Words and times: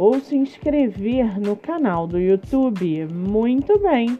ou 0.00 0.18
se 0.18 0.34
inscrever 0.34 1.38
no 1.38 1.54
canal 1.54 2.06
do 2.06 2.18
YouTube. 2.18 3.06
Muito 3.12 3.78
bem! 3.80 4.18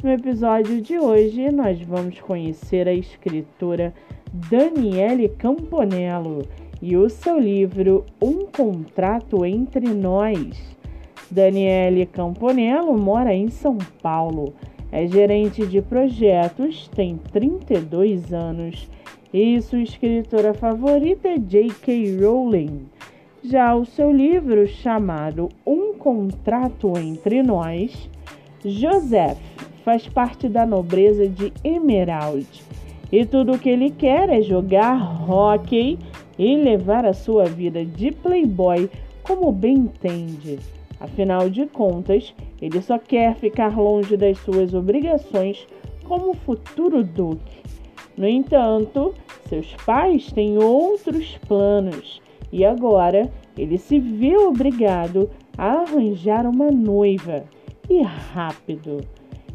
No 0.00 0.12
episódio 0.12 0.80
de 0.80 1.00
hoje, 1.00 1.50
nós 1.50 1.82
vamos 1.82 2.20
conhecer 2.20 2.86
a 2.86 2.92
escritora 2.92 3.92
Daniele 4.32 5.28
Camponello 5.30 6.46
e 6.80 6.96
o 6.96 7.10
seu 7.10 7.40
livro 7.40 8.04
Um 8.22 8.46
Contrato 8.46 9.44
Entre 9.44 9.88
Nós. 9.88 10.76
Daniele 11.28 12.06
Camponello 12.06 12.96
mora 12.96 13.34
em 13.34 13.50
São 13.50 13.78
Paulo, 14.00 14.54
é 14.92 15.08
gerente 15.08 15.66
de 15.66 15.82
projetos, 15.82 16.86
tem 16.94 17.18
32 17.32 18.32
anos 18.32 18.88
e 19.34 19.60
sua 19.60 19.82
escritora 19.82 20.54
favorita 20.54 21.26
é 21.26 21.36
J.K. 21.36 22.16
Rowling. 22.20 22.86
Já 23.48 23.76
o 23.76 23.84
seu 23.84 24.10
livro, 24.10 24.66
chamado 24.66 25.48
Um 25.64 25.94
Contrato 25.94 26.98
Entre 26.98 27.44
Nós, 27.44 28.10
Joseph 28.64 29.38
faz 29.84 30.08
parte 30.08 30.48
da 30.48 30.66
nobreza 30.66 31.28
de 31.28 31.52
Emerald 31.62 32.48
e 33.12 33.24
tudo 33.24 33.52
o 33.52 33.58
que 33.58 33.68
ele 33.68 33.90
quer 33.90 34.30
é 34.30 34.42
jogar 34.42 35.30
hockey 35.30 35.96
e 36.36 36.56
levar 36.56 37.06
a 37.06 37.12
sua 37.12 37.44
vida 37.44 37.84
de 37.84 38.10
playboy 38.10 38.90
como 39.22 39.52
bem 39.52 39.74
entende. 39.74 40.58
Afinal 40.98 41.48
de 41.48 41.66
contas, 41.66 42.34
ele 42.60 42.82
só 42.82 42.98
quer 42.98 43.36
ficar 43.36 43.78
longe 43.78 44.16
das 44.16 44.38
suas 44.38 44.74
obrigações 44.74 45.68
como 46.02 46.34
futuro 46.34 47.04
duque. 47.04 47.62
No 48.16 48.26
entanto, 48.26 49.14
seus 49.48 49.72
pais 49.84 50.32
têm 50.32 50.58
outros 50.58 51.38
planos 51.46 52.25
e 52.52 52.64
agora 52.64 53.30
ele 53.56 53.78
se 53.78 53.98
vê 53.98 54.36
obrigado 54.36 55.30
a 55.56 55.80
arranjar 55.80 56.46
uma 56.46 56.70
noiva 56.70 57.44
e 57.88 58.02
rápido. 58.02 59.00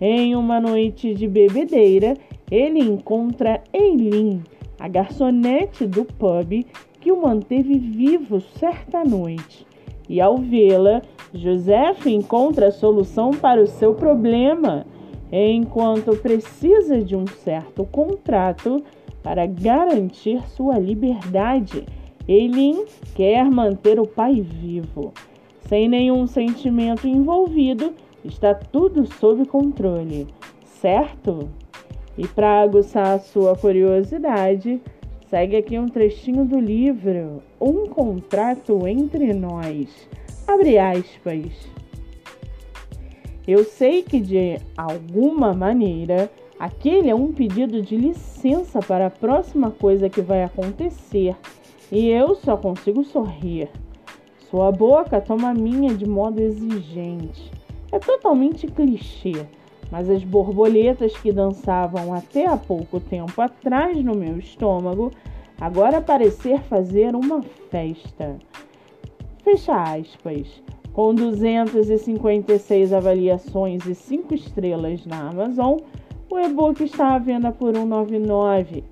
Em 0.00 0.34
uma 0.34 0.60
noite 0.60 1.14
de 1.14 1.28
bebedeira, 1.28 2.14
ele 2.50 2.80
encontra 2.80 3.62
Eileen, 3.72 4.42
a 4.78 4.88
garçonete 4.88 5.86
do 5.86 6.04
pub 6.04 6.66
que 7.00 7.12
o 7.12 7.22
manteve 7.22 7.78
vivo 7.78 8.40
certa 8.40 9.04
noite. 9.04 9.66
E 10.08 10.20
ao 10.20 10.36
vê-la, 10.36 11.02
Joseph 11.32 12.06
encontra 12.06 12.68
a 12.68 12.72
solução 12.72 13.30
para 13.30 13.62
o 13.62 13.66
seu 13.66 13.94
problema, 13.94 14.84
enquanto 15.30 16.16
precisa 16.16 17.00
de 17.00 17.16
um 17.16 17.26
certo 17.26 17.84
contrato 17.84 18.82
para 19.22 19.46
garantir 19.46 20.42
sua 20.48 20.78
liberdade 20.78 21.86
Eileen 22.28 22.84
quer 23.14 23.50
manter 23.50 23.98
o 23.98 24.06
pai 24.06 24.40
vivo. 24.40 25.12
Sem 25.62 25.88
nenhum 25.88 26.26
sentimento 26.26 27.06
envolvido, 27.08 27.94
está 28.24 28.54
tudo 28.54 29.06
sob 29.06 29.44
controle, 29.46 30.28
certo? 30.64 31.48
E 32.16 32.26
para 32.28 32.60
aguçar 32.60 33.16
a 33.16 33.18
sua 33.18 33.56
curiosidade, 33.56 34.80
segue 35.28 35.56
aqui 35.56 35.78
um 35.78 35.88
trechinho 35.88 36.44
do 36.44 36.60
livro 36.60 37.42
Um 37.60 37.86
Contrato 37.86 38.86
Entre 38.86 39.32
Nós. 39.32 40.08
Abre 40.46 40.78
aspas. 40.78 41.70
Eu 43.48 43.64
sei 43.64 44.02
que 44.02 44.20
de 44.20 44.60
alguma 44.76 45.52
maneira 45.52 46.30
aquele 46.58 47.10
é 47.10 47.14
um 47.14 47.32
pedido 47.32 47.82
de 47.82 47.96
licença 47.96 48.78
para 48.78 49.06
a 49.06 49.10
próxima 49.10 49.72
coisa 49.72 50.08
que 50.08 50.20
vai 50.20 50.44
acontecer 50.44 51.34
e 51.92 52.08
eu 52.08 52.34
só 52.34 52.56
consigo 52.56 53.04
sorrir. 53.04 53.68
Sua 54.50 54.72
boca 54.72 55.20
toma 55.20 55.52
minha 55.52 55.94
de 55.94 56.08
modo 56.08 56.40
exigente. 56.40 57.52
É 57.92 57.98
totalmente 57.98 58.66
clichê, 58.66 59.46
mas 59.90 60.08
as 60.08 60.24
borboletas 60.24 61.14
que 61.18 61.30
dançavam 61.30 62.14
até 62.14 62.46
há 62.46 62.56
pouco 62.56 62.98
tempo 62.98 63.38
atrás 63.42 64.02
no 64.02 64.14
meu 64.14 64.38
estômago 64.38 65.12
agora 65.60 66.00
parecer 66.00 66.60
fazer 66.62 67.14
uma 67.14 67.42
festa. 67.70 68.38
Fecha 69.44 69.82
aspas. 69.94 70.62
Com 70.94 71.14
256 71.14 72.92
avaliações 72.92 73.86
e 73.86 73.94
5 73.94 74.34
estrelas 74.34 75.06
na 75.06 75.30
Amazon, 75.30 75.78
o 76.30 76.38
e-book 76.38 76.82
está 76.84 77.14
à 77.14 77.18
venda 77.18 77.50
por 77.52 77.74
R$ 77.74 77.80
1,99 77.80 78.82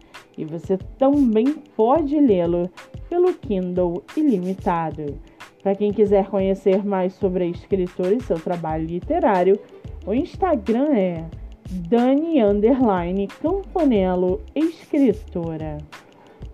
e 0.41 0.45
você 0.45 0.79
também 0.99 1.53
pode 1.77 2.19
lê-lo 2.19 2.71
pelo 3.11 3.35
Kindle 3.35 4.05
Ilimitado. 4.17 5.19
Para 5.63 5.75
quem 5.75 5.93
quiser 5.93 6.29
conhecer 6.29 6.87
mais 6.87 7.13
sobre 7.15 7.45
a 7.45 7.47
escritora 7.49 8.15
e 8.15 8.23
seu 8.23 8.39
trabalho 8.39 8.87
literário, 8.87 9.59
o 10.07 10.15
Instagram 10.15 10.95
é 10.95 11.25
Dani 11.69 12.41
Underline 12.41 13.27
Campanello 13.43 14.41
Escritora. 14.55 15.79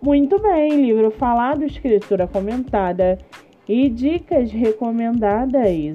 Muito 0.00 0.40
bem, 0.40 0.80
livro 0.80 1.10
falado, 1.10 1.62
escritura 1.62 2.26
comentada 2.26 3.18
e 3.68 3.88
dicas 3.88 4.50
recomendadas. 4.50 5.94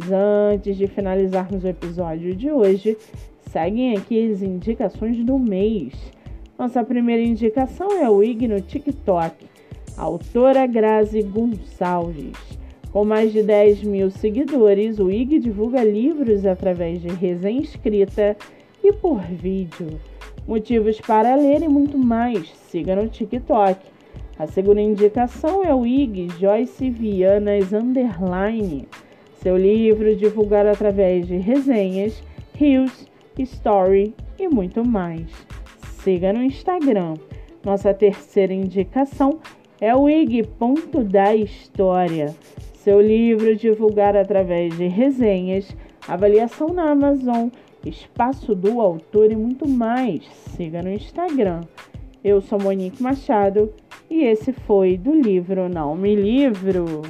Antes 0.53 0.78
de 0.78 0.88
finalizarmos 0.88 1.63
o 1.63 1.67
episódio 1.67 2.35
de 2.35 2.51
hoje, 2.51 2.97
seguem 3.39 3.97
aqui 3.97 4.31
as 4.31 4.41
indicações 4.41 5.17
do 5.23 5.38
mês. 5.39 5.93
Nossa 6.57 6.83
primeira 6.83 7.23
indicação 7.23 7.91
é 7.99 8.09
o 8.09 8.23
IG 8.23 8.47
no 8.47 8.61
TikTok 8.61 9.51
autora 9.97 10.66
Grazi 10.66 11.22
Gonçalves. 11.22 12.38
Com 12.91 13.06
mais 13.06 13.31
de 13.31 13.41
10 13.41 13.84
mil 13.84 14.12
seguidores, 14.12 15.00
o 15.00 15.09
IG 15.09 15.40
divulga 15.40 15.84
livros 15.84 16.46
através 16.46 17.02
de 17.02 17.07
resenha 17.07 17.62
escrita 17.62 18.35
e 18.84 18.91
por 18.91 19.22
vídeo. 19.22 20.00
Motivos 20.47 21.00
para 21.00 21.35
ler 21.35 21.62
e 21.62 21.68
muito 21.68 21.97
mais. 21.97 22.50
Siga 22.69 22.96
no 22.96 23.07
TikTok. 23.07 23.79
A 24.38 24.47
segunda 24.47 24.81
indicação 24.81 25.63
é 25.63 25.74
o 25.74 25.85
IG 25.85 26.28
Joyce 26.40 26.90
Vianas 26.90 27.72
Underline. 27.72 28.88
Seu 29.35 29.56
livro 29.56 30.16
divulgado 30.16 30.69
através 30.69 31.28
de 31.28 31.38
resenhas, 31.38 32.22
reels, 32.53 33.08
story 33.38 34.13
e 34.38 34.47
muito 34.47 34.84
mais. 34.84 35.28
Siga 36.03 36.34
no 36.34 36.44
Instagram. 36.44 37.13
Nossa 37.63 37.94
terceira 37.94 38.53
indicação 38.53 39.40
é 39.81 39.95
o 39.95 40.07
IG 40.07 40.43
Ponto 40.43 41.03
da 41.03 41.35
História, 41.35 42.35
seu 42.75 43.01
livro 43.01 43.55
divulgado 43.55 44.19
através 44.19 44.77
de 44.77 44.87
resenhas, 44.87 45.75
avaliação 46.07 46.67
na 46.67 46.91
Amazon, 46.91 47.49
espaço 47.83 48.53
do 48.53 48.79
autor 48.79 49.31
e 49.31 49.35
muito 49.35 49.67
mais. 49.67 50.23
Siga 50.55 50.83
no 50.83 50.91
Instagram. 50.91 51.61
Eu 52.23 52.41
sou 52.41 52.61
Monique 52.61 53.01
Machado 53.01 53.73
e 54.07 54.23
esse 54.23 54.53
foi 54.53 54.97
do 54.97 55.15
livro 55.15 55.67
Não 55.67 55.95
Me 55.95 56.13
Livro. 56.13 57.01